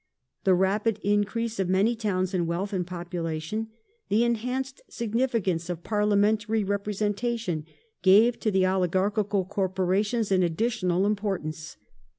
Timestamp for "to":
8.39-8.49